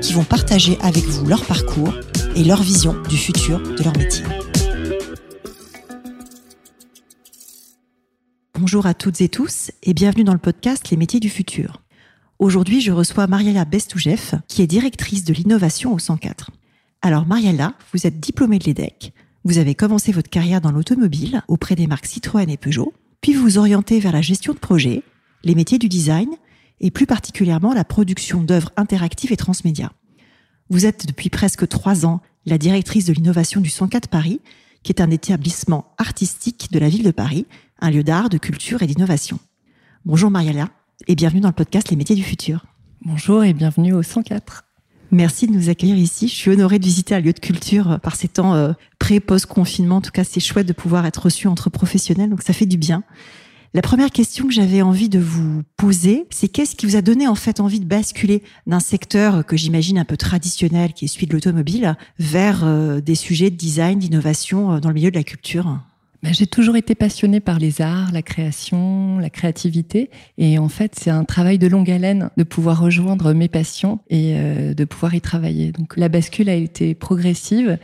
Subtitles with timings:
[0.00, 1.92] qui vont partager avec vous leur parcours
[2.34, 4.24] et leur vision du futur de leur métier.
[8.54, 11.82] Bonjour à toutes et tous et bienvenue dans le podcast Les métiers du futur.
[12.38, 16.50] Aujourd'hui, je reçois Mariella Bestoujeff, qui est directrice de l'innovation au 104.
[17.02, 19.12] Alors Mariella, vous êtes diplômée de l'EDEC,
[19.44, 23.42] vous avez commencé votre carrière dans l'automobile auprès des marques Citroën et Peugeot, puis vous
[23.42, 25.02] vous orientez vers la gestion de projet,
[25.44, 26.28] les métiers du design
[26.80, 29.92] et plus particulièrement la production d'œuvres interactives et transmédia.
[30.70, 34.40] Vous êtes depuis presque trois ans la directrice de l'innovation du 104 Paris,
[34.82, 37.46] qui est un établissement artistique de la ville de Paris,
[37.80, 39.38] un lieu d'art, de culture et d'innovation.
[40.06, 40.70] Bonjour Mariella
[41.08, 42.64] et bienvenue dans le podcast Les métiers du futur.
[43.04, 44.64] Bonjour et bienvenue au 104.
[45.10, 46.28] Merci de nous accueillir ici.
[46.28, 49.96] Je suis honorée de visiter un lieu de culture par ces temps euh, pré-post-confinement.
[49.96, 52.76] En tout cas, c'est chouette de pouvoir être reçu entre professionnels, donc ça fait du
[52.76, 53.02] bien.
[53.72, 57.28] La première question que j'avais envie de vous poser, c'est qu'est-ce qui vous a donné
[57.28, 61.28] en fait envie de basculer d'un secteur que j'imagine un peu traditionnel, qui est celui
[61.28, 65.22] de l'automobile, vers euh, des sujets de design, d'innovation euh, dans le milieu de la
[65.22, 65.78] culture?
[66.22, 70.10] Ben, j'ai toujours été passionnée par les arts, la création, la créativité.
[70.36, 74.34] Et en fait, c'est un travail de longue haleine de pouvoir rejoindre mes passions et
[74.34, 75.72] euh, de pouvoir y travailler.
[75.72, 77.78] Donc la bascule a été progressive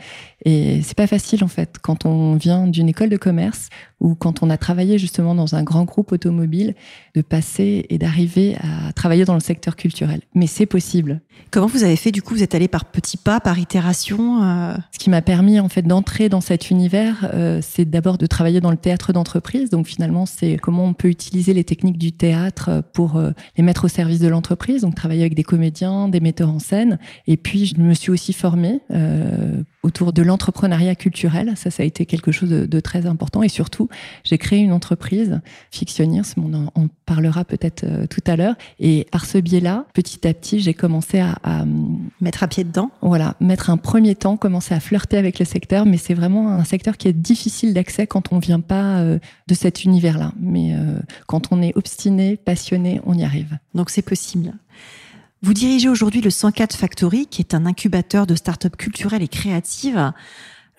[0.45, 4.43] et c'est pas facile en fait quand on vient d'une école de commerce ou quand
[4.43, 6.75] on a travaillé justement dans un grand groupe automobile
[7.15, 10.21] de passer et d'arriver à travailler dans le secteur culturel.
[10.35, 11.21] Mais c'est possible.
[11.49, 12.35] Comment vous avez fait du coup?
[12.35, 14.75] Vous êtes allé par petits pas, par itération euh?
[14.91, 18.61] Ce qui m'a permis en fait d'entrer dans cet univers, euh, c'est d'abord de travailler
[18.61, 19.69] dans le théâtre d'entreprise.
[19.69, 23.85] Donc finalement, c'est comment on peut utiliser les techniques du théâtre pour euh, les mettre
[23.85, 24.81] au service de l'entreprise.
[24.81, 26.99] Donc travailler avec des comédiens, des metteurs en scène.
[27.27, 28.81] Et puis je me suis aussi formée
[29.87, 31.53] autour de l'entrepreneuriat culturel.
[31.55, 33.41] Ça, ça a été quelque chose de, très important.
[33.41, 33.87] Et surtout,
[34.25, 35.39] j'ai créé une entreprise,
[35.71, 38.55] Fictionniers, on en, parlera peut-être euh, tout à l'heure.
[38.79, 41.37] Et par ce biais-là, petit à petit, j'ai commencé à,
[42.19, 45.85] Mettre à pied dedans Voilà, mettre un premier temps, commencer à flirter avec le secteur.
[45.85, 49.53] Mais c'est vraiment un secteur qui est difficile d'accès quand on vient pas euh, de
[49.53, 50.33] cet univers-là.
[50.39, 53.57] Mais euh, quand on est obstiné, passionné, on y arrive.
[53.73, 54.53] Donc c'est possible.
[55.43, 60.11] Vous dirigez aujourd'hui le 104 Factory, qui est un incubateur de start-up culturelles et créatives.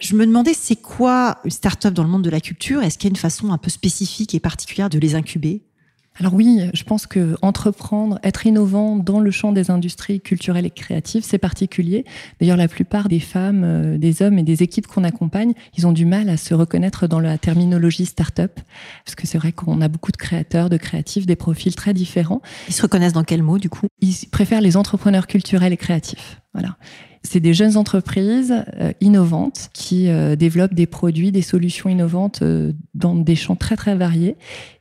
[0.00, 2.82] Je me demandais, c'est quoi une start-up dans le monde de la culture?
[2.82, 5.62] Est-ce qu'il y a une façon un peu spécifique et particulière de les incuber?
[6.20, 10.70] Alors oui, je pense que entreprendre, être innovant dans le champ des industries culturelles et
[10.70, 12.04] créatives, c'est particulier.
[12.40, 15.92] D'ailleurs, la plupart des femmes, euh, des hommes et des équipes qu'on accompagne, ils ont
[15.92, 18.58] du mal à se reconnaître dans la terminologie start-up,
[19.04, 22.42] parce que c'est vrai qu'on a beaucoup de créateurs, de créatifs, des profils très différents.
[22.68, 23.86] Ils se reconnaissent dans quel mot du coup?
[24.00, 26.40] Ils préfèrent les entrepreneurs culturels et créatifs.
[26.52, 26.76] Voilà.
[27.22, 32.42] C'est des jeunes entreprises euh, innovantes qui euh, développent des produits, des solutions innovantes
[32.94, 34.36] dans des champs très très variés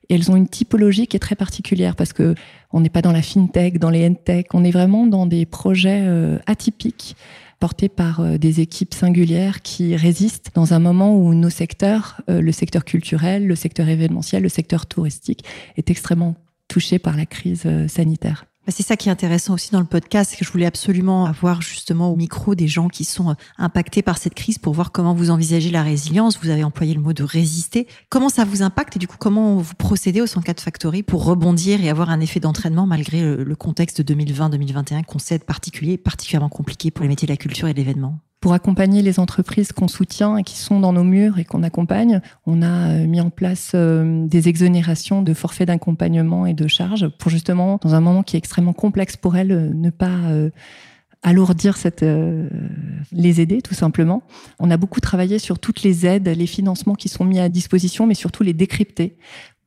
[0.10, 2.36] et elles ont une typologie qui est très particulière parce que
[2.72, 6.04] on n'est pas dans la fintech, dans les tech, on est vraiment dans des projets
[6.06, 7.16] euh, atypiques
[7.60, 12.42] portés par euh, des équipes singulières qui résistent dans un moment où nos secteurs, euh,
[12.42, 15.44] le secteur culturel, le secteur événementiel, le secteur touristique,
[15.76, 16.36] est extrêmement
[16.68, 18.47] touché par la crise sanitaire.
[18.68, 21.62] Bah, c'est ça qui est intéressant aussi dans le podcast, que je voulais absolument avoir
[21.62, 25.14] justement au micro des gens qui sont euh, impactés par cette crise pour voir comment
[25.14, 26.38] vous envisagez la résilience.
[26.44, 27.88] Vous avez employé le mot de résister.
[28.10, 31.82] Comment ça vous impacte et du coup comment vous procédez au 104 Factory pour rebondir
[31.82, 37.04] et avoir un effet d'entraînement malgré le contexte 2020-2021 qu'on sait particulier, particulièrement compliqué pour
[37.04, 38.20] les métiers de la culture et de l'événement?
[38.48, 42.22] Pour accompagner les entreprises qu'on soutient et qui sont dans nos murs et qu'on accompagne,
[42.46, 47.10] on a euh, mis en place euh, des exonérations de forfaits d'accompagnement et de charges
[47.10, 50.16] pour justement, dans un moment qui est extrêmement complexe pour elles, euh, ne pas
[51.24, 52.06] alourdir cette,
[53.12, 54.24] les aider tout simplement.
[54.60, 58.08] On a beaucoup travaillé sur toutes les aides, les financements qui sont mis à disposition,
[58.08, 59.18] mais surtout les décrypter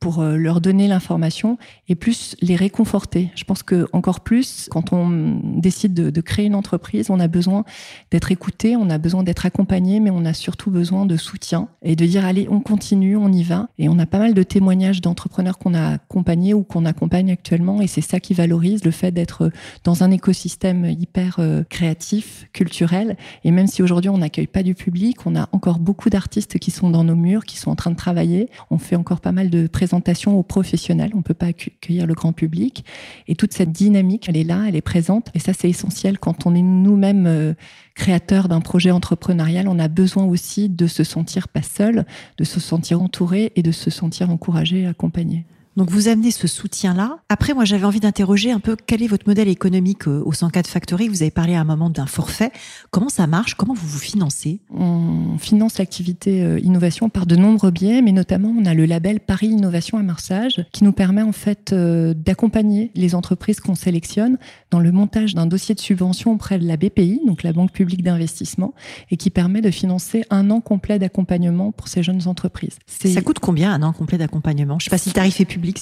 [0.00, 1.58] pour euh, leur donner l'information
[1.88, 3.31] et plus les réconforter.
[3.35, 7.29] Je pense que encore plus, quand on décide de, de créer une entreprise, on a
[7.29, 7.64] besoin
[8.11, 11.97] d'être écouté, on a besoin d'être accompagné, mais on a surtout besoin de soutien et
[11.97, 13.69] de dire allez, on continue, on y va.
[13.79, 17.82] Et on a pas mal de témoignages d'entrepreneurs qu'on a accompagnés ou qu'on accompagne actuellement,
[17.82, 19.50] et c'est ça qui valorise le fait d'être
[19.85, 23.19] dans un écosystème hyper euh, créatif, culturel.
[23.44, 26.70] Et même si aujourd'hui on n'accueille pas du public, on a encore beaucoup d'artistes qui
[26.70, 28.49] sont dans nos murs, qui sont en train de travailler.
[28.70, 29.90] On fait encore pas mal de présentations
[30.27, 31.13] aux professionnels.
[31.15, 32.85] On peut pas accueillir le grand public.
[33.29, 35.29] Et toute cette dynamique, elle est là, elle est présente.
[35.35, 37.55] Et ça, c'est essentiel quand on est nous-mêmes euh,
[37.95, 39.69] créateurs d'un projet entrepreneurial.
[39.69, 42.07] On a besoin aussi de se sentir pas seul,
[42.39, 45.45] de se sentir entouré et de se sentir encouragé, accompagné.
[45.81, 47.21] Donc vous amenez ce soutien-là.
[47.31, 50.67] Après, moi, j'avais envie d'interroger un peu quel est votre modèle économique euh, au 104
[50.67, 51.09] Factory.
[51.09, 52.53] Vous avez parlé à un moment d'un forfait.
[52.91, 53.55] Comment ça marche?
[53.55, 54.61] Comment vous vous financez?
[54.69, 59.21] On finance l'activité euh, innovation par de nombreux biais, mais notamment on a le label
[59.21, 64.37] Paris Innovation à Marsage qui nous permet en fait euh, d'accompagner les entreprises qu'on sélectionne
[64.71, 68.03] dans le montage d'un dossier de subvention auprès de la BPI, donc la Banque publique
[68.03, 68.75] d'investissement,
[69.11, 72.79] et qui permet de financer un an complet d'accompagnement pour ces jeunes entreprises.
[72.87, 74.79] Ça coûte combien un an complet d'accompagnement?
[74.79, 75.81] Je ne sais pas si le tarif est public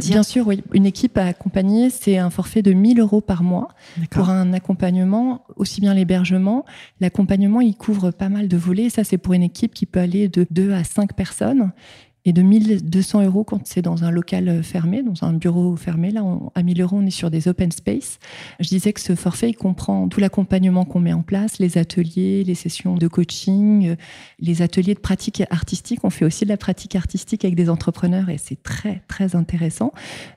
[0.00, 0.62] Bien sûr, oui.
[0.72, 3.68] Une équipe à accompagner, c'est un forfait de 1000 euros par mois
[4.10, 6.64] pour un accompagnement, aussi bien l'hébergement.
[7.00, 8.90] L'accompagnement, il couvre pas mal de volets.
[8.90, 11.72] Ça, c'est pour une équipe qui peut aller de 2 à 5 personnes
[12.24, 16.10] et de 1200 euros quand c'est dans un local euh, fermé, dans un bureau fermé.
[16.10, 16.24] Là,
[16.54, 18.18] à 1000 euros, on est sur des open space.
[18.60, 22.44] Je disais que ce forfait, il comprend tout l'accompagnement qu'on met en place, les ateliers,
[22.44, 23.96] les sessions de coaching, euh,
[24.38, 26.00] les ateliers de pratique artistique.
[26.04, 29.92] On fait aussi de la pratique artistique avec des entrepreneurs et c'est très, très intéressant.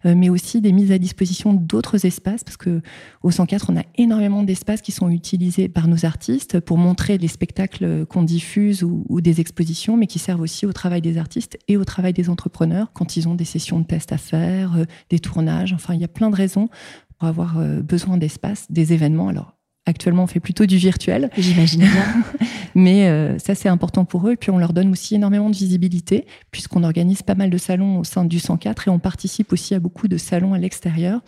[0.05, 2.81] Euh, mais aussi des mises à disposition d'autres espaces parce que
[3.21, 7.27] au 104, on a énormément d'espaces qui sont utilisés par nos artistes pour montrer les
[7.27, 11.59] spectacles qu'on diffuse ou, ou des expositions, mais qui servent aussi au travail des artistes
[11.67, 14.85] et au travail des entrepreneurs quand ils ont des sessions de tests à faire, euh,
[15.09, 15.73] des tournages.
[15.73, 16.69] Enfin, il y a plein de raisons
[17.17, 19.29] pour avoir euh, besoin d'espace, des événements.
[19.29, 19.55] Alors,
[19.87, 21.29] Actuellement, on fait plutôt du virtuel.
[21.37, 22.23] J'imagine bien.
[22.75, 24.31] Mais euh, ça, c'est important pour eux.
[24.31, 27.99] Et puis, on leur donne aussi énormément de visibilité, puisqu'on organise pas mal de salons
[27.99, 31.21] au sein du 104 et on participe aussi à beaucoup de salons à l'extérieur.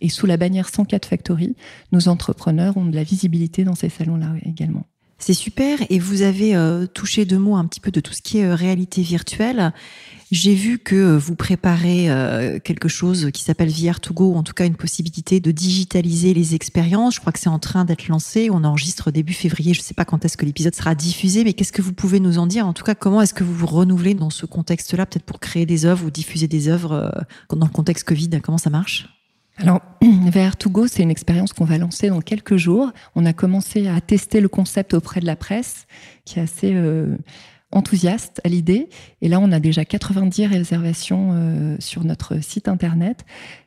[0.00, 1.56] Et sous la bannière 104 Factory,
[1.90, 4.84] nos entrepreneurs ont de la visibilité dans ces salons-là également.
[5.26, 5.78] C'est super.
[5.88, 8.44] Et vous avez euh, touché deux mots un petit peu de tout ce qui est
[8.44, 9.72] euh, réalité virtuelle.
[10.30, 12.10] J'ai vu que euh, vous préparez
[12.62, 17.14] quelque chose qui s'appelle VR2Go, ou en tout cas une possibilité de digitaliser les expériences.
[17.14, 18.50] Je crois que c'est en train d'être lancé.
[18.52, 19.72] On enregistre début février.
[19.72, 22.20] Je ne sais pas quand est-ce que l'épisode sera diffusé, mais qu'est-ce que vous pouvez
[22.20, 22.66] nous en dire?
[22.66, 25.64] En tout cas, comment est-ce que vous vous renouvelez dans ce contexte-là, peut-être pour créer
[25.64, 28.28] des œuvres ou diffuser des œuvres dans le contexte Covid?
[28.42, 29.13] Comment ça marche?
[29.56, 32.92] Alors, VR2Go, c'est une expérience qu'on va lancer dans quelques jours.
[33.14, 35.86] On a commencé à tester le concept auprès de la presse,
[36.24, 37.16] qui est assez euh,
[37.70, 38.88] enthousiaste à l'idée.
[39.20, 43.24] Et là, on a déjà 90 réservations euh, sur notre site internet.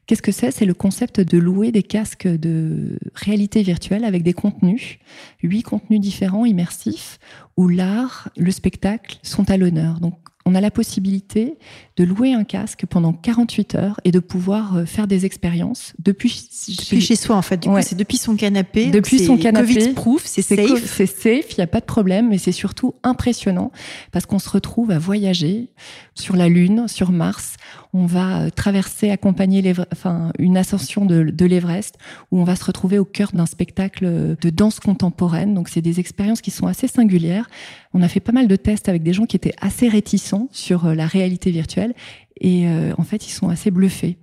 [0.07, 0.51] Qu'est-ce que c'est?
[0.51, 4.99] C'est le concept de louer des casques de réalité virtuelle avec des contenus,
[5.43, 7.19] huit contenus différents, immersifs,
[7.55, 9.99] où l'art, le spectacle sont à l'honneur.
[10.47, 11.57] On a la possibilité
[11.97, 16.29] de louer un casque pendant 48 heures et de pouvoir euh, faire des expériences depuis,
[16.29, 17.57] chez soi en fait.
[17.57, 18.87] Du coup, c'est depuis son canapé.
[18.87, 19.73] Depuis son canapé.
[19.73, 20.85] Covid proof, c'est safe.
[20.85, 23.71] C'est safe, il n'y a pas de problème, mais c'est surtout impressionnant
[24.13, 25.69] parce qu'on se retrouve à voyager
[26.19, 27.55] sur la Lune, sur Mars.
[27.93, 31.97] On va euh, traverser, accompagner enfin, une ascension de, de l'Everest
[32.31, 35.53] où on va se retrouver au cœur d'un spectacle de danse contemporaine.
[35.53, 37.49] Donc, c'est des expériences qui sont assez singulières.
[37.93, 40.85] On a fait pas mal de tests avec des gens qui étaient assez réticents sur
[40.85, 41.93] euh, la réalité virtuelle
[42.39, 44.17] et euh, en fait, ils sont assez bluffés.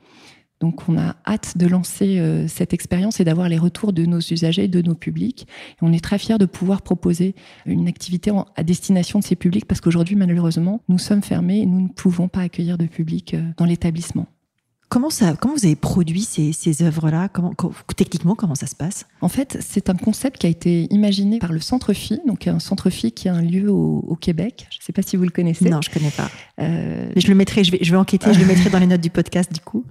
[0.60, 4.20] Donc, on a hâte de lancer euh, cette expérience et d'avoir les retours de nos
[4.20, 5.46] usagers, de nos publics.
[5.72, 7.34] Et on est très fiers de pouvoir proposer
[7.66, 11.80] une activité à destination de ces publics parce qu'aujourd'hui, malheureusement, nous sommes fermés et nous
[11.80, 14.26] ne pouvons pas accueillir de public dans l'établissement.
[14.88, 17.28] Comment, ça, comment vous avez produit ces, ces œuvres-là?
[17.28, 17.52] Comment,
[17.96, 19.06] Techniquement, comment ça se passe?
[19.20, 22.58] En fait, c'est un concept qui a été imaginé par le Centre Phi, donc un
[22.58, 24.66] Centre Phi qui est un lieu au, Québec.
[24.70, 25.68] Je ne sais pas si vous le connaissez.
[25.68, 26.30] Non, je ne connais pas.
[26.60, 27.10] Euh...
[27.14, 29.00] Mais je le mettrai, je vais, je vais enquêter, je le mettrai dans les notes
[29.00, 29.84] du podcast du coup.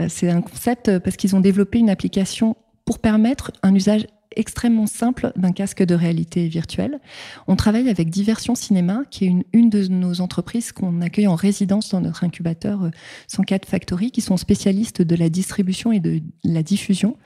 [0.00, 4.06] Euh, c'est un concept parce qu'ils ont développé une application pour permettre un usage
[4.38, 7.00] extrêmement simple d'un casque de réalité virtuelle.
[7.46, 11.34] On travaille avec Diversion Cinéma, qui est une, une de nos entreprises qu'on accueille en
[11.34, 12.90] résidence dans notre incubateur
[13.26, 17.16] 104 euh, Factory, qui sont spécialistes de la distribution et de la diffusion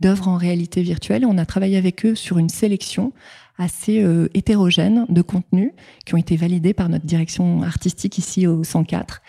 [0.00, 1.24] d'œuvres en réalité virtuelle.
[1.26, 3.12] on a travaillé avec eux sur une sélection
[3.58, 5.72] assez euh, hétérogène de contenus
[6.06, 9.22] qui ont été validés par notre direction artistique ici au 104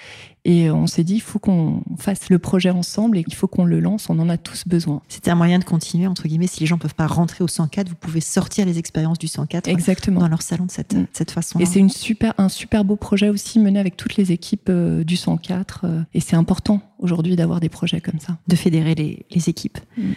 [0.46, 3.64] et on s'est dit, il faut qu'on fasse le projet ensemble et il faut qu'on
[3.64, 4.10] le lance.
[4.10, 5.02] On en a tous besoin.
[5.08, 6.48] C'était un moyen de continuer, entre guillemets.
[6.48, 9.28] Si les gens ne peuvent pas rentrer au 104, vous pouvez sortir les expériences du
[9.28, 10.20] 104 Exactement.
[10.20, 11.08] dans leur salon de cette, mm.
[11.14, 11.60] cette façon.
[11.60, 15.16] Et c'est super, un super beau projet aussi mené avec toutes les équipes euh, du
[15.16, 15.82] 104.
[15.86, 18.38] Euh, et c'est important aujourd'hui d'avoir des projets comme ça.
[18.48, 19.78] De fédérer les, les équipes.
[19.98, 20.12] Mm.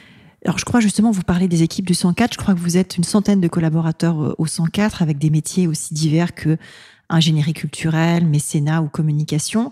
[0.44, 2.32] Alors, je crois justement, vous parlez des équipes du 104.
[2.32, 5.68] Je crois que vous êtes une centaine de collaborateurs euh, au 104 avec des métiers
[5.68, 6.56] aussi divers que
[7.08, 9.70] ingénierie culturelle, mécénat ou communication.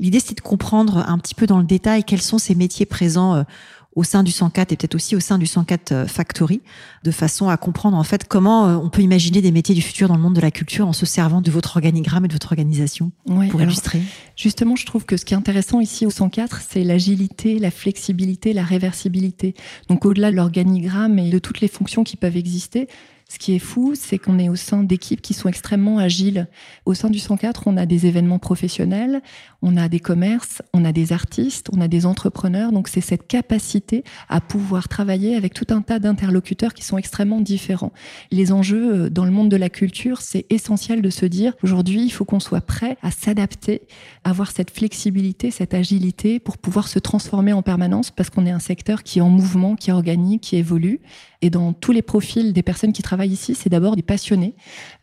[0.00, 3.34] L'idée, c'est de comprendre un petit peu dans le détail quels sont ces métiers présents
[3.34, 3.42] euh,
[3.96, 6.62] au sein du 104 et peut-être aussi au sein du 104 euh, Factory,
[7.04, 10.08] de façon à comprendre en fait comment euh, on peut imaginer des métiers du futur
[10.08, 12.52] dans le monde de la culture en se servant de votre organigramme et de votre
[12.52, 13.12] organisation
[13.50, 14.00] pour illustrer.
[14.36, 18.54] Justement, je trouve que ce qui est intéressant ici au 104, c'est l'agilité, la flexibilité,
[18.54, 19.54] la réversibilité.
[19.88, 22.88] Donc au-delà de l'organigramme et de toutes les fonctions qui peuvent exister,
[23.30, 26.48] ce qui est fou, c'est qu'on est au sein d'équipes qui sont extrêmement agiles.
[26.84, 29.22] Au sein du 104, on a des événements professionnels,
[29.62, 32.72] on a des commerces, on a des artistes, on a des entrepreneurs.
[32.72, 37.40] Donc c'est cette capacité à pouvoir travailler avec tout un tas d'interlocuteurs qui sont extrêmement
[37.40, 37.92] différents.
[38.32, 42.02] Les enjeux euh, dans le monde de la culture, c'est essentiel de se dire aujourd'hui,
[42.02, 43.82] il faut qu'on soit prêt à s'adapter,
[44.24, 48.58] avoir cette flexibilité, cette agilité pour pouvoir se transformer en permanence parce qu'on est un
[48.58, 51.00] secteur qui est en mouvement, qui est organique, qui évolue.
[51.42, 54.54] Et dans tous les profils des personnes qui travaillent ici, c'est d'abord des passionnés.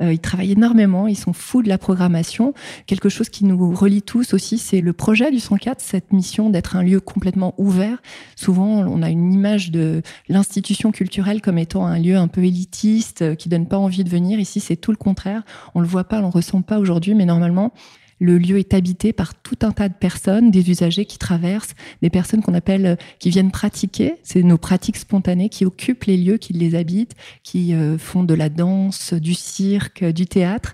[0.01, 2.53] Euh, ils travaillent énormément, ils sont fous de la programmation.
[2.85, 6.75] Quelque chose qui nous relie tous aussi, c'est le projet du 104, cette mission d'être
[6.75, 8.01] un lieu complètement ouvert.
[8.35, 13.23] Souvent, on a une image de l'institution culturelle comme étant un lieu un peu élitiste,
[13.23, 14.39] euh, qui donne pas envie de venir.
[14.39, 15.43] Ici, c'est tout le contraire.
[15.73, 17.73] On le voit pas, on le ressent pas aujourd'hui, mais normalement,
[18.19, 22.09] le lieu est habité par tout un tas de personnes, des usagers qui traversent, des
[22.09, 24.15] personnes qu'on appelle, euh, qui viennent pratiquer.
[24.23, 28.33] C'est nos pratiques spontanées qui occupent les lieux, qui les habitent, qui euh, font de
[28.33, 30.73] la danse, du cirque, du théâtre.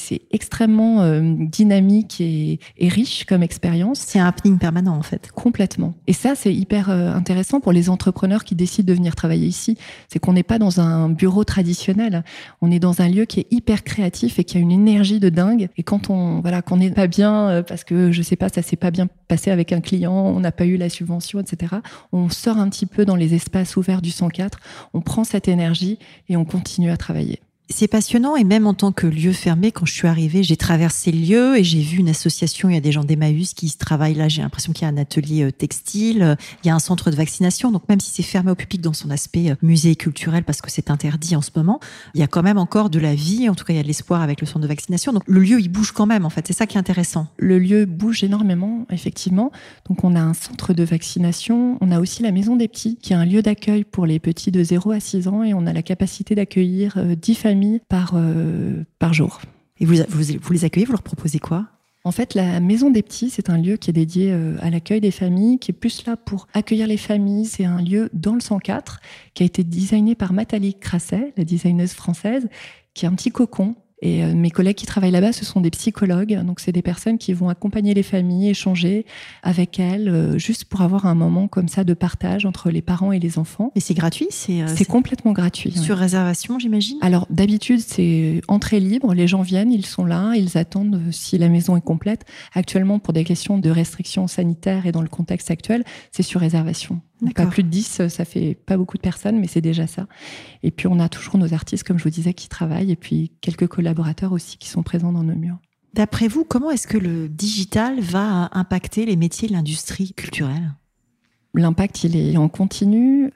[0.00, 3.98] C'est extrêmement euh, dynamique et, riche comme expérience.
[4.00, 5.30] C'est un happening permanent en fait.
[5.32, 5.94] Complètement.
[6.06, 9.76] Et ça, c'est hyper euh, intéressant pour les entrepreneurs qui décident de venir travailler ici.
[10.08, 12.24] C'est qu'on n'est pas dans un bureau traditionnel.
[12.62, 15.28] On est dans un lieu qui est hyper créatif et qui a une énergie de
[15.28, 15.68] dingue.
[15.76, 18.62] Et quand on voilà, qu'on n'est pas bien euh, parce que je sais pas, ça
[18.62, 21.76] s'est pas bien passé avec un client, on n'a pas eu la subvention, etc.
[22.12, 24.58] On sort un petit peu dans les espaces ouverts du 104.
[24.94, 27.40] On prend cette énergie et on continue à travailler.
[27.72, 31.12] C'est passionnant et même en tant que lieu fermé, quand je suis arrivée, j'ai traversé
[31.12, 32.68] le lieu et j'ai vu une association.
[32.68, 34.28] Il y a des gens d'Emmaüs qui travaillent là.
[34.28, 37.16] J'ai l'impression qu'il y a un atelier euh, textile, il y a un centre de
[37.16, 37.70] vaccination.
[37.70, 40.70] Donc même si c'est fermé au public dans son aspect euh, musée culturel parce que
[40.70, 41.78] c'est interdit en ce moment,
[42.14, 43.48] il y a quand même encore de la vie.
[43.48, 45.12] En tout cas, il y a de l'espoir avec le centre de vaccination.
[45.12, 46.26] Donc le lieu, il bouge quand même.
[46.26, 47.28] En fait, c'est ça qui est intéressant.
[47.38, 49.52] Le lieu bouge énormément, effectivement.
[49.88, 51.78] Donc on a un centre de vaccination.
[51.80, 54.50] On a aussi la maison des petits, qui est un lieu d'accueil pour les petits
[54.50, 58.12] de 0 à 6 ans et on a la capacité d'accueillir 10 euh, familles par,
[58.14, 59.40] euh, par jour.
[59.78, 61.66] Et vous, vous, les accueillez, vous leur proposez quoi?
[62.02, 65.02] En fait, la Maison des Petits, c'est un lieu qui est dédié euh, à l'accueil
[65.02, 67.44] des familles, qui est plus là pour accueillir les familles.
[67.44, 69.00] C'est un lieu dans le 104
[69.34, 72.48] qui a été designé par Nathalie Crasset, la designeuse française,
[72.94, 75.70] qui est un petit cocon et euh, mes collègues qui travaillent là-bas, ce sont des
[75.70, 76.40] psychologues.
[76.44, 79.04] Donc, c'est des personnes qui vont accompagner les familles, échanger
[79.42, 83.12] avec elles, euh, juste pour avoir un moment comme ça de partage entre les parents
[83.12, 83.72] et les enfants.
[83.74, 85.72] Et c'est gratuit C'est euh, complètement gratuit.
[85.72, 86.98] Sur réservation, j'imagine?
[87.02, 89.14] Alors, d'habitude, c'est entrée libre.
[89.14, 92.24] Les gens viennent, ils sont là, ils attendent si la maison est complète.
[92.54, 97.00] Actuellement, pour des questions de restrictions sanitaires et dans le contexte actuel, c'est sur réservation.
[97.34, 100.06] Pas plus de 10, ça fait pas beaucoup de personnes, mais c'est déjà ça.
[100.62, 103.32] Et puis on a toujours nos artistes, comme je vous disais, qui travaillent, et puis
[103.40, 105.58] quelques collaborateurs aussi qui sont présents dans nos murs.
[105.92, 110.72] D'après vous, comment est-ce que le digital va impacter les métiers de l'industrie culturelle?
[111.54, 113.32] L'impact, il est en continu.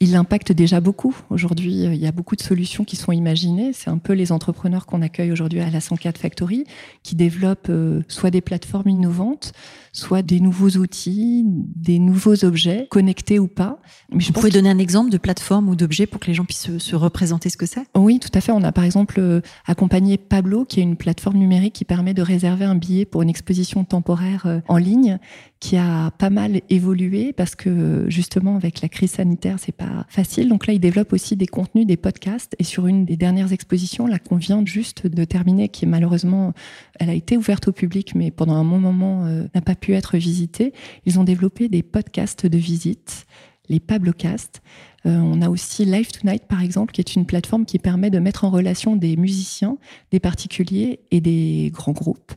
[0.00, 1.16] Il impacte déjà beaucoup.
[1.28, 3.72] Aujourd'hui, il y a beaucoup de solutions qui sont imaginées.
[3.72, 6.66] C'est un peu les entrepreneurs qu'on accueille aujourd'hui à la 104 Factory,
[7.02, 9.52] qui développent euh, soit des plateformes innovantes,
[9.92, 13.80] soit des nouveaux outils, des nouveaux objets, connectés ou pas.
[14.12, 16.44] Mais je Vous pouvez donner un exemple de plateforme ou d'objet pour que les gens
[16.44, 17.82] puissent se, représenter ce que c'est?
[17.96, 18.52] Oui, tout à fait.
[18.52, 22.22] On a par exemple euh, accompagné Pablo, qui est une plateforme numérique qui permet de
[22.22, 25.18] réserver un billet pour une exposition temporaire euh, en ligne,
[25.58, 30.48] qui a pas mal évolué parce que justement avec la crise sanitaire, c'est pas facile.
[30.48, 32.54] Donc là, il développe aussi des contenus, des podcasts.
[32.58, 36.52] Et sur une des dernières expositions, là qu'on vient juste de terminer, qui est malheureusement,
[36.98, 39.94] elle a été ouverte au public, mais pendant un bon moment euh, n'a pas pu
[39.94, 40.72] être visités.
[41.06, 43.26] Ils ont développé des podcasts de visite,
[43.68, 44.62] les Pablocast.
[45.06, 48.18] Euh, on a aussi Live Tonight, par exemple, qui est une plateforme qui permet de
[48.18, 49.78] mettre en relation des musiciens,
[50.10, 52.32] des particuliers et des grands groupes.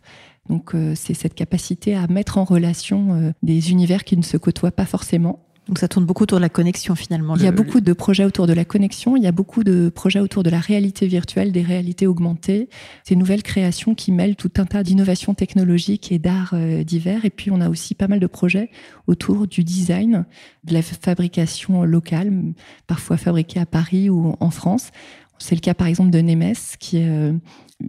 [0.50, 4.72] Donc, euh, c'est cette capacité à mettre en relation des univers qui ne se côtoient
[4.72, 7.38] pas forcément donc ça tourne beaucoup autour de la connexion finalement.
[7.38, 9.88] Il y a beaucoup de projets autour de la connexion, il y a beaucoup de
[9.88, 12.68] projets autour de la réalité virtuelle, des réalités augmentées,
[13.06, 17.24] ces nouvelles créations qui mêlent tout un tas d'innovations technologiques et d'arts euh, divers.
[17.24, 18.70] Et puis on a aussi pas mal de projets
[19.08, 20.26] autour du design,
[20.66, 22.34] de la fabrication locale,
[22.86, 24.92] parfois fabriquée à Paris ou en France.
[25.42, 27.34] C'est le cas par exemple de Nemes, qui est euh,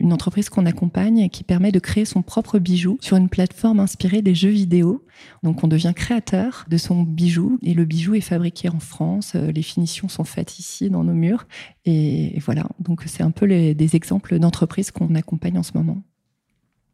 [0.01, 3.79] une entreprise qu'on accompagne et qui permet de créer son propre bijou sur une plateforme
[3.79, 5.05] inspirée des jeux vidéo.
[5.43, 9.33] Donc on devient créateur de son bijou et le bijou est fabriqué en France.
[9.35, 11.47] Euh, les finitions sont faites ici dans nos murs.
[11.85, 16.03] Et voilà, donc c'est un peu des exemples d'entreprises qu'on accompagne en ce moment.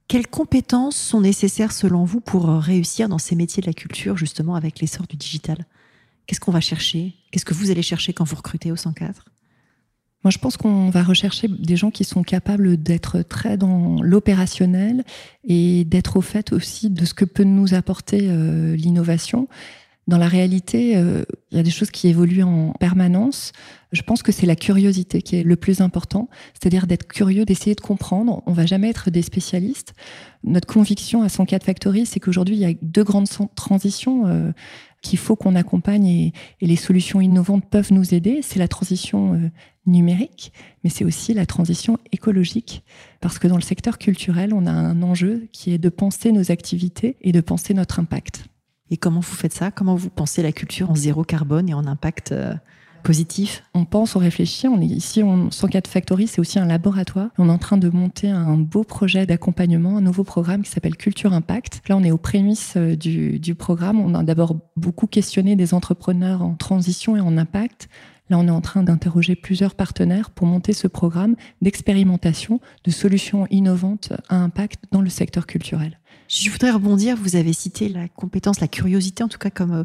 [0.09, 4.55] Quelles compétences sont nécessaires selon vous pour réussir dans ces métiers de la culture, justement
[4.55, 5.67] avec l'essor du digital?
[6.27, 7.15] Qu'est-ce qu'on va chercher?
[7.31, 9.27] Qu'est-ce que vous allez chercher quand vous recrutez au 104
[10.25, 15.05] moi, je pense qu'on va rechercher des gens qui sont capables d'être très dans l'opérationnel
[15.45, 19.49] et d'être au fait aussi de ce que peut nous apporter euh, l'innovation.
[20.09, 23.53] Dans la réalité, euh, il y a des choses qui évoluent en permanence.
[23.93, 27.75] Je pense que c'est la curiosité qui est le plus important, c'est-à-dire d'être curieux, d'essayer
[27.75, 28.43] de comprendre.
[28.47, 29.93] On va jamais être des spécialistes.
[30.45, 34.27] Notre conviction à 104 Factory, c'est qu'aujourd'hui, il y a deux grandes transitions.
[34.27, 34.51] Euh,
[35.03, 38.41] qu'il faut qu'on accompagne et, les solutions innovantes peuvent nous aider.
[38.43, 39.51] C'est la transition euh,
[39.87, 40.53] numérique,
[40.83, 42.83] mais c'est aussi la transition écologique.
[43.21, 46.51] Parce que dans le secteur culturel, on a un enjeu qui est de penser nos
[46.51, 48.45] activités et de penser notre impact.
[48.91, 49.71] Et comment vous faites ça?
[49.71, 52.55] Comment vous pensez la culture en zéro carbone et en impact euh,
[53.03, 54.69] positif On pense, on réfléchit.
[54.69, 57.29] On est ici, on, 104 Factory, c'est aussi un laboratoire.
[57.39, 60.97] On est en train de monter un beau projet d'accompagnement, un nouveau programme qui s'appelle
[60.97, 61.83] Culture Impact.
[61.89, 64.01] Là, on est aux prémices euh, du, programme.
[64.01, 67.89] On a d'abord beaucoup questionné des entrepreneurs en transition et en impact.
[68.31, 73.47] Là, on est en train d'interroger plusieurs partenaires pour monter ce programme d'expérimentation de solutions
[73.51, 75.99] innovantes à impact dans le secteur culturel.
[76.29, 79.85] Je voudrais rebondir, vous avez cité la compétence, la curiosité en tout cas comme euh,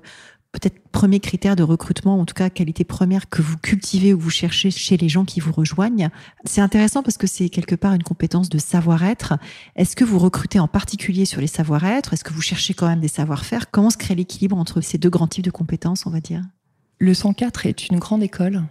[0.53, 4.29] peut-être premier critère de recrutement, en tout cas qualité première que vous cultivez ou vous
[4.29, 6.09] cherchez chez les gens qui vous rejoignent.
[6.45, 9.33] C'est intéressant parce que c'est quelque part une compétence de savoir-être.
[9.75, 12.13] Est-ce que vous recrutez en particulier sur les savoir-être?
[12.13, 13.71] Est-ce que vous cherchez quand même des savoir-faire?
[13.71, 16.43] Comment se crée l'équilibre entre ces deux grands types de compétences, on va dire?
[16.99, 18.63] Le 104 est une grande école.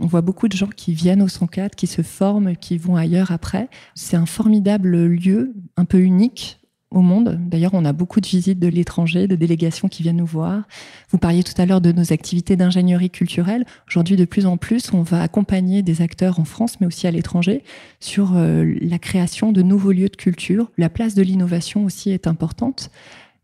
[0.00, 3.30] On voit beaucoup de gens qui viennent au 104, qui se forment, qui vont ailleurs
[3.30, 3.70] après.
[3.94, 6.57] C'est un formidable lieu, un peu unique
[6.90, 7.38] au monde.
[7.46, 10.62] D'ailleurs, on a beaucoup de visites de l'étranger, de délégations qui viennent nous voir.
[11.10, 13.66] Vous parliez tout à l'heure de nos activités d'ingénierie culturelle.
[13.88, 17.10] Aujourd'hui, de plus en plus, on va accompagner des acteurs en France, mais aussi à
[17.10, 17.62] l'étranger,
[18.00, 20.70] sur euh, la création de nouveaux lieux de culture.
[20.78, 22.90] La place de l'innovation aussi est importante.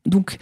[0.07, 0.39] Donc,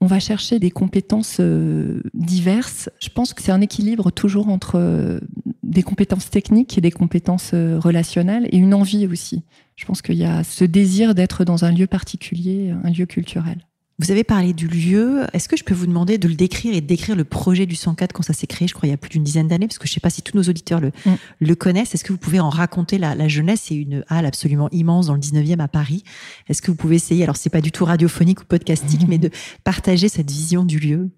[0.00, 2.88] on va chercher des compétences euh, diverses.
[3.00, 5.20] Je pense que c'est un équilibre toujours entre euh,
[5.62, 9.42] des compétences techniques et des compétences relationnelles et une envie aussi.
[9.76, 13.58] Je pense qu'il y a ce désir d'être dans un lieu particulier, un lieu culturel.
[13.98, 15.22] Vous avez parlé du lieu.
[15.32, 17.76] Est-ce que je peux vous demander de le décrire et de décrire le projet du
[17.76, 19.78] 104 quand ça s'est créé, je crois, il y a plus d'une dizaine d'années, parce
[19.78, 21.14] que je ne sais pas si tous nos auditeurs le, mm.
[21.40, 21.94] le connaissent.
[21.94, 23.62] Est-ce que vous pouvez en raconter la, jeunesse?
[23.64, 26.04] C'est une halle absolument immense dans le 19e à Paris.
[26.48, 29.30] Est-ce que vous pouvez essayer, alors c'est pas du tout radiophonique ou podcastique, mais de
[29.64, 31.10] partager cette vision du lieu?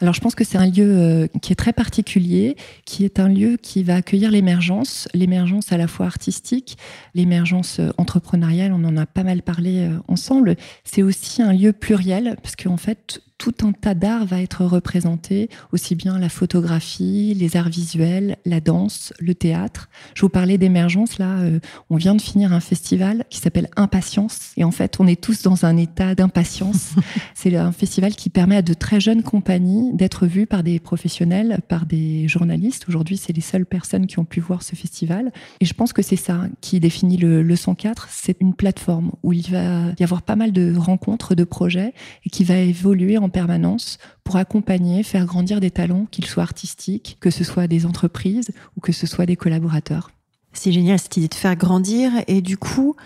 [0.00, 3.28] Alors je pense que c'est un lieu euh, qui est très particulier, qui est un
[3.28, 6.78] lieu qui va accueillir l'émergence, l'émergence à la fois artistique,
[7.14, 10.56] l'émergence euh, entrepreneuriale, on en a pas mal parlé euh, ensemble.
[10.84, 15.48] C'est aussi un lieu pluriel, parce qu'en fait, tout un tas d'art va être représenté,
[15.72, 19.88] aussi bien la photographie, les arts visuels, la danse, le théâtre.
[20.14, 24.52] Je vous parlais d'émergence, là, euh, on vient de finir un festival qui s'appelle Impatience,
[24.58, 26.90] et en fait, on est tous dans un état d'impatience.
[27.34, 31.60] C'est un festival qui permet à de très jeunes compagnies d'être vues par des professionnels,
[31.66, 32.84] par des journalistes.
[32.88, 35.32] Aujourd'hui, c'est les seules personnes qui ont pu voir ce festival.
[35.60, 38.08] Et je pense que c'est ça qui définit le, le 104.
[38.10, 41.94] C'est une plateforme où il va y avoir pas mal de rencontres, de projets,
[42.26, 47.16] et qui va évoluer en permanence pour accompagner, faire grandir des talents, qu'ils soient artistiques,
[47.20, 50.10] que ce soit des entreprises ou que ce soit des collaborateurs.
[50.52, 52.96] C'est génial cette idée de faire grandir et du coup,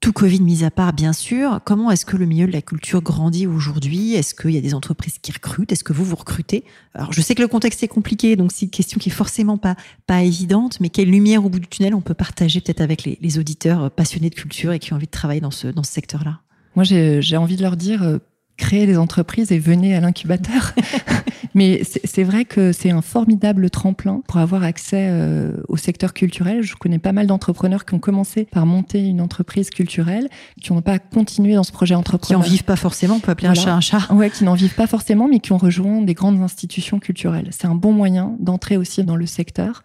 [0.00, 3.02] tout Covid mis à part, bien sûr, comment est-ce que le milieu de la culture
[3.02, 4.14] grandit aujourd'hui?
[4.14, 5.72] Est-ce qu'il y a des entreprises qui recrutent?
[5.72, 6.64] Est-ce que vous vous recrutez?
[6.94, 9.58] Alors, je sais que le contexte est compliqué, donc c'est une question qui est forcément
[9.58, 10.80] pas pas évidente.
[10.80, 13.90] Mais quelle lumière au bout du tunnel on peut partager peut-être avec les, les, auditeurs
[13.90, 16.40] passionnés de culture et qui ont envie de travailler dans ce dans ce secteur-là?
[16.76, 18.20] Moi, j'ai envie de leur dire
[18.60, 20.74] créer des entreprises et venez à l'incubateur.
[21.54, 26.62] Mais c'est vrai que c'est un formidable tremplin pour avoir accès euh, au secteur culturel.
[26.62, 30.28] Je connais pas mal d'entrepreneurs qui ont commencé par monter une entreprise culturelle,
[30.60, 32.42] qui n'ont pas continué dans ce projet entrepreneur.
[32.42, 34.12] Qui en vivent pas forcément, on peut appeler un chat un chat.
[34.12, 37.48] Ouais, qui n'en vivent pas forcément, mais qui ont rejoint des grandes institutions culturelles.
[37.50, 39.82] C'est un bon moyen d'entrer aussi dans le secteur.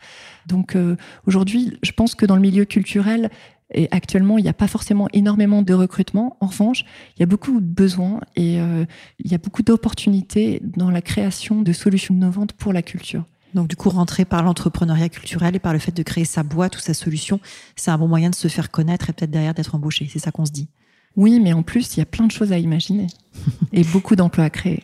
[0.48, 3.30] Donc euh, aujourd'hui, je pense que dans le milieu culturel,
[3.74, 6.38] et actuellement, il n'y a pas forcément énormément de recrutement.
[6.40, 8.86] En revanche, il y a beaucoup de besoins et euh,
[9.20, 13.24] il y a beaucoup d'opportunités dans la création de solutions innovantes pour la culture.
[13.56, 16.76] Donc du coup, rentrer par l'entrepreneuriat culturel et par le fait de créer sa boîte
[16.78, 17.40] ou sa solution,
[17.76, 20.08] c'est un bon moyen de se faire connaître et peut-être derrière d'être embauché.
[20.12, 20.68] C'est ça qu'on se dit.
[21.16, 23.08] Oui, mais en plus, il y a plein de choses à imaginer
[23.74, 24.84] et beaucoup d'emplois à créer.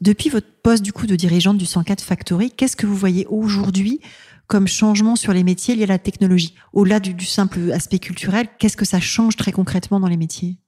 [0.00, 4.00] Depuis votre poste du coup de dirigeante du 104 Factory, qu'est-ce que vous voyez aujourd'hui
[4.46, 6.54] comme changement sur les métiers liés à la technologie.
[6.72, 10.58] Au-delà du, simple aspect culturel, qu'est-ce que ça change très concrètement dans les métiers?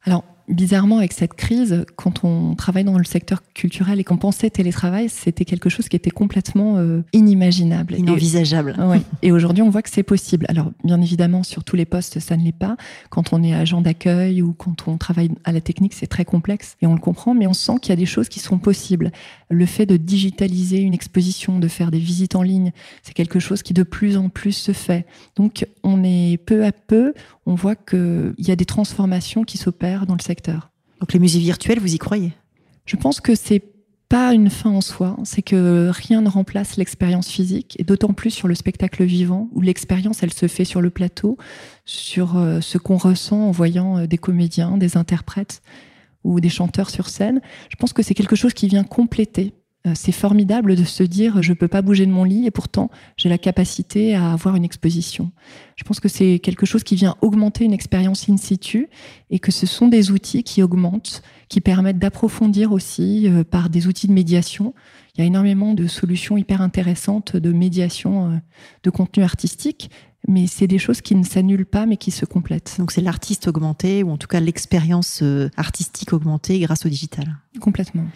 [0.49, 5.09] Bizarrement, avec cette crise, quand on travaille dans le secteur culturel et qu'on pensait télétravail,
[5.09, 7.95] c'était quelque chose qui était complètement euh, inimaginable.
[7.97, 8.77] Inenvisageable.
[9.23, 10.47] Et, et aujourd'hui, on voit que c'est possible.
[10.49, 12.77] Alors, bien évidemment, sur tous les postes, ça ne l'est pas.
[13.11, 16.77] Quand on est agent d'accueil ou quand on travaille à la technique, c'est très complexe
[16.81, 19.11] et on le comprend, mais on sent qu'il y a des choses qui sont possibles.
[19.51, 23.63] Le fait de digitaliser une exposition, de faire des visites en ligne, c'est quelque chose
[23.63, 25.07] qui de plus en plus se fait.
[25.37, 27.15] Donc, on est peu à peu,
[27.47, 30.71] on voit qu'il y a des transformations qui s'opèrent dans le secteur.
[31.01, 32.33] Donc les musées virtuels, vous y croyez?
[32.85, 33.63] Je pense que c'est
[34.09, 38.31] pas une fin en soi, c'est que rien ne remplace l'expérience physique, et d'autant plus
[38.31, 41.37] sur le spectacle vivant, où l'expérience, elle se fait sur le plateau,
[41.85, 45.61] sur euh, ce qu'on ressent en voyant euh, des comédiens, des interprètes
[46.23, 47.41] ou des chanteurs sur scène.
[47.69, 49.55] Je pense que c'est quelque chose qui vient compléter
[49.94, 53.29] c'est formidable de se dire je peux pas bouger de mon lit et pourtant j'ai
[53.29, 55.31] la capacité à avoir une exposition.
[55.77, 58.88] Je pense que c'est quelque chose qui vient augmenter une expérience in situ
[59.31, 63.87] et que ce sont des outils qui augmentent, qui permettent d'approfondir aussi euh, par des
[63.87, 64.75] outils de médiation.
[65.14, 68.37] Il y a énormément de solutions hyper intéressantes de médiation euh,
[68.83, 69.90] de contenu artistique
[70.29, 72.75] mais c'est des choses qui ne s'annulent pas, mais qui se complètent.
[72.81, 75.22] Donc c'est l'artiste augmenté, ou en tout cas l'expérience
[75.57, 77.37] artistique augmentée grâce au digital.
[77.61, 78.07] Complètement.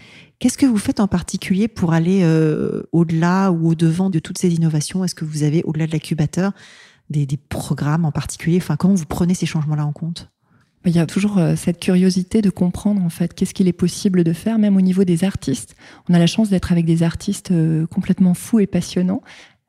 [0.40, 4.54] Qu'est-ce que vous faites en particulier pour aller euh, au-delà ou au-devant de toutes ces
[4.54, 5.04] innovations?
[5.04, 6.52] Est-ce que vous avez, au-delà de l'incubateur,
[7.10, 8.56] des, des, programmes en particulier?
[8.56, 10.30] Enfin, comment vous prenez ces changements-là en compte?
[10.86, 14.24] Il y a toujours euh, cette curiosité de comprendre en fait qu'est-ce qu'il est possible
[14.24, 15.76] de faire, même au niveau des artistes.
[16.08, 19.20] On a la chance d'être avec des artistes euh, complètement fous et passionnants.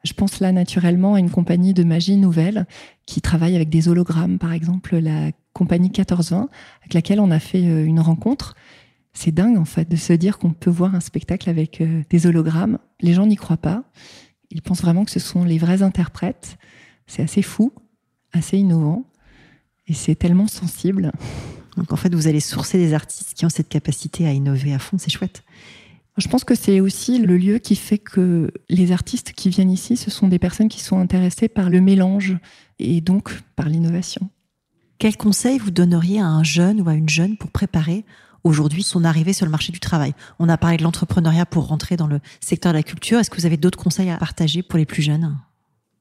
[0.05, 2.65] Je pense là naturellement à une compagnie de magie nouvelle
[3.05, 6.47] qui travaille avec des hologrammes, par exemple la compagnie 1420,
[6.79, 8.55] avec laquelle on a fait une rencontre
[9.13, 12.27] c'est dingue en fait de se dire qu'on peut voir un spectacle avec euh, des
[12.27, 12.79] hologrammes.
[13.01, 13.83] Les gens n'y croient pas.
[14.51, 16.57] Ils pensent vraiment que ce sont les vrais interprètes.
[17.07, 17.73] C'est assez fou,
[18.31, 19.05] assez innovant
[19.87, 21.11] et c'est tellement sensible.
[21.77, 24.79] Donc en fait, vous allez sourcer des artistes qui ont cette capacité à innover à
[24.79, 25.43] fond, c'est chouette.
[26.17, 29.95] Je pense que c'est aussi le lieu qui fait que les artistes qui viennent ici,
[29.95, 32.37] ce sont des personnes qui sont intéressées par le mélange
[32.79, 34.29] et donc par l'innovation.
[34.97, 38.05] Quel conseil vous donneriez à un jeune ou à une jeune pour préparer
[38.43, 40.13] aujourd'hui son arrivée sur le marché du travail.
[40.39, 43.19] On a parlé de l'entrepreneuriat pour rentrer dans le secteur de la culture.
[43.19, 45.37] Est-ce que vous avez d'autres conseils à partager pour les plus jeunes?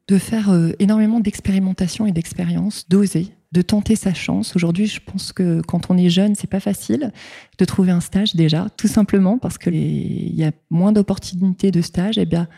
[0.08, 4.56] De faire euh, énormément d'expérimentation et d'expérience, d'oser, de tenter sa chance.
[4.56, 7.12] Aujourd'hui, je pense que quand on est jeune, c'est pas facile
[7.58, 11.80] de trouver un stage déjà, tout simplement parce que il y a moins d'opportunités de
[11.80, 12.18] stage.
[12.18, 12.48] Eh bien,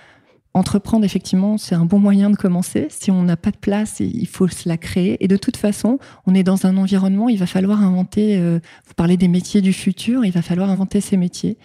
[0.55, 2.87] entreprendre, effectivement, c'est un bon moyen de commencer.
[2.91, 5.23] Si on n'a pas de place, il faut se la créer.
[5.25, 8.95] Et de toute façon, on est dans un environnement, il va falloir inventer, euh, vous
[8.95, 11.57] parlez des métiers du futur, il va falloir inventer ces métiers.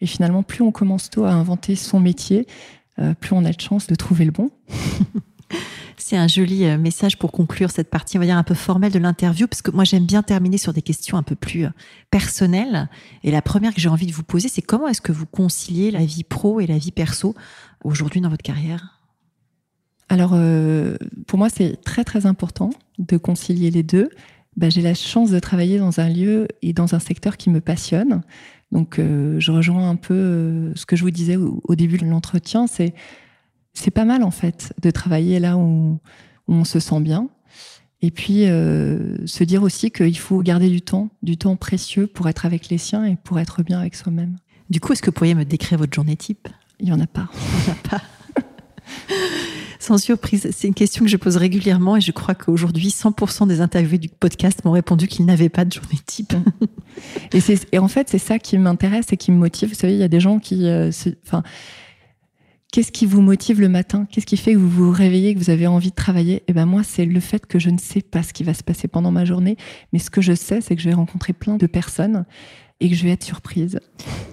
[0.00, 2.46] Et finalement, plus on commence tôt à inventer son métier,
[2.98, 4.50] euh, plus on a de chance de trouver le bon.
[5.96, 8.92] C'est un joli euh, message pour conclure cette partie, on va dire, un peu formelle
[8.92, 11.66] de l'interview, parce que moi, j'aime bien terminer sur des questions un peu plus
[12.10, 12.90] personnelles.
[13.22, 15.90] Et la première que j'ai envie de vous poser, c'est comment est-ce que vous conciliez
[15.90, 17.34] la vie pro et la vie perso
[17.84, 19.00] aujourd'hui dans votre carrière
[20.08, 24.08] Alors, euh, pour moi, c'est très très important de concilier les deux.
[24.56, 27.60] Bah, j'ai la chance de travailler dans un lieu et dans un secteur qui me
[27.60, 28.22] passionne.
[28.72, 32.06] Donc, euh, je rejoins un peu euh, ce que je vous disais au, début de
[32.06, 32.66] l'entretien.
[32.66, 32.94] C'est
[33.76, 35.98] c'est pas mal en fait de travailler là où,
[36.46, 37.28] où on se sent bien.
[38.02, 42.44] Et puis se dire aussi qu'il faut garder du temps, du temps précieux pour être
[42.44, 44.36] avec les siens et pour être bien avec soi-même.
[44.68, 46.46] Du coup, est-ce que vous pourriez me décrire votre journée type?
[46.80, 47.28] Il n'y en a pas.
[47.68, 48.02] En a pas.
[49.78, 53.60] Sans surprise, c'est une question que je pose régulièrement et je crois qu'aujourd'hui, 100% des
[53.60, 56.34] interviewés du podcast m'ont répondu qu'ils n'avaient pas de journée type.
[57.72, 59.70] et, en fait, c'est ça qui m'intéresse et qui me motive.
[59.70, 60.66] Vous savez, il y a des gens qui...
[60.66, 60.90] Euh,
[62.72, 64.04] Qu'est-ce qui vous motive le matin?
[64.10, 66.42] Qu'est-ce qui fait que vous vous réveillez, que vous avez envie de travailler?
[66.48, 68.64] Eh ben moi, c'est le fait que je ne sais pas ce qui va se
[68.64, 69.56] passer pendant ma journée,
[69.92, 72.24] mais ce que je sais, c'est que je vais rencontrer plein de personnes
[72.80, 73.80] et que je vais être surprise.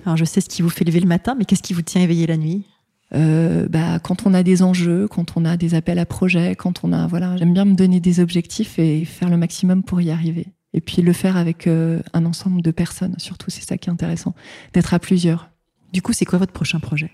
[0.06, 2.02] Alors je sais ce qui vous fait lever le matin, mais qu'est-ce qui vous tient
[2.02, 2.66] éveillé la nuit?
[3.14, 6.84] Euh, bah, quand on a des enjeux, quand on a des appels à projets, quand
[6.84, 10.12] on a voilà, j'aime bien me donner des objectifs et faire le maximum pour y
[10.12, 10.48] arriver.
[10.74, 13.92] Et puis le faire avec euh, un ensemble de personnes, surtout c'est ça qui est
[13.92, 14.34] intéressant,
[14.74, 15.50] d'être à plusieurs.
[15.92, 17.12] Du coup, c'est quoi votre prochain projet?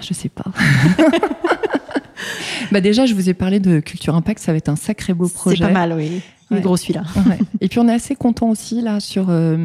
[0.00, 0.50] Je sais pas.
[2.72, 5.28] bah déjà, je vous ai parlé de Culture Impact, ça va être un sacré beau
[5.28, 5.56] projet.
[5.56, 6.22] C'est pas mal, oui.
[6.50, 7.02] Il est gros celui-là.
[7.60, 9.56] Et puis on est assez content aussi là sur euh,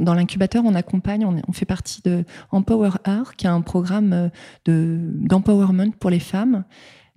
[0.00, 4.12] dans l'incubateur, on accompagne, on, on, fait partie de Empower Her, qui est un programme
[4.12, 4.28] euh,
[4.64, 6.64] de d'empowerment pour les femmes.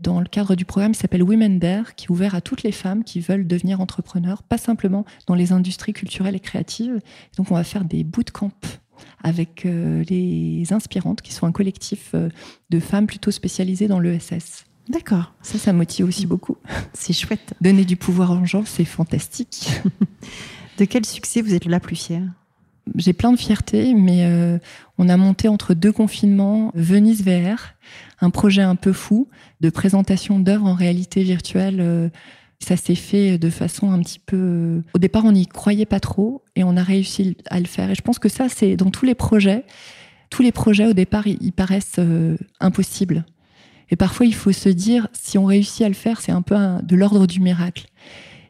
[0.01, 2.73] Dans le cadre du programme qui s'appelle Women Dare, qui est ouvert à toutes les
[2.73, 6.99] femmes qui veulent devenir entrepreneurs, pas simplement dans les industries culturelles et créatives.
[7.37, 8.51] Donc on va faire des bootcamps
[9.23, 12.13] avec euh, les inspirantes, qui sont un collectif
[12.69, 14.65] de femmes plutôt spécialisées dans l'ESS.
[14.89, 15.33] D'accord.
[15.41, 16.57] Ça, ça motive aussi beaucoup.
[16.93, 17.53] C'est chouette.
[17.61, 19.69] Donner du pouvoir aux gens, c'est fantastique.
[20.77, 22.23] De quel succès vous êtes la plus fière?
[22.95, 24.59] J'ai plein de fierté, mais euh,
[24.97, 27.73] on a monté entre deux confinements Venise VR,
[28.21, 29.27] un projet un peu fou
[29.61, 31.77] de présentation d'œuvres en réalité virtuelle.
[31.79, 32.09] Euh,
[32.59, 34.81] ça s'est fait de façon un petit peu.
[34.93, 37.89] Au départ, on n'y croyait pas trop et on a réussi à le faire.
[37.89, 39.65] Et je pense que ça, c'est dans tous les projets.
[40.29, 43.25] Tous les projets, au départ, ils, paraissent euh, impossibles.
[43.89, 46.55] Et parfois, il faut se dire, si on réussit à le faire, c'est un peu
[46.83, 47.87] de l'ordre du miracle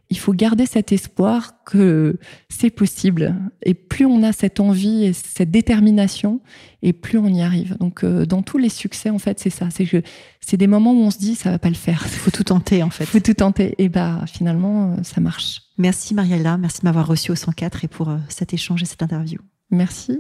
[0.10, 2.18] il faut garder cet espoir que
[2.50, 3.36] c'est possible.
[3.64, 6.42] Et plus on a cette envie et cette détermination,
[6.84, 7.78] et plus on y arrive.
[7.80, 9.70] Donc, euh, dans tous les succès, en fait, c'est ça.
[9.72, 10.02] C'est que
[10.42, 12.04] c'est des moments où on se dit, ça va pas le faire.
[12.06, 13.06] Il faut tout tenter, en fait.
[13.06, 13.74] Il faut tout tenter.
[13.80, 15.64] Et bah, finalement, euh, ça marche.
[15.78, 16.58] Merci, Mariella.
[16.58, 19.40] Merci de m'avoir reçu au 104 et pour euh, cet échange et cette interview.
[19.72, 20.20] Merci.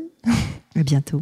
[0.75, 1.21] À bientôt.